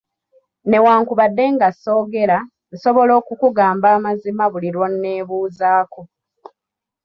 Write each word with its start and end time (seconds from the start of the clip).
Newankubadde 0.69 1.45
nga 1.53 1.67
ssoogera, 1.73 2.37
nsobola 2.73 3.11
okukugamba 3.21 3.87
amazima 3.97 4.43
buli 4.51 4.69
lw’onneebuuzaako. 4.75 6.01